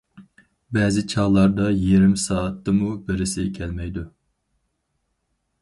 بەزى 0.77 1.03
چاغلاردا 1.13 1.67
يېرىم 1.81 2.17
سائەتتىمۇ 2.23 2.89
بىرسى 3.11 3.47
كەلمەيدۇ. 3.59 4.09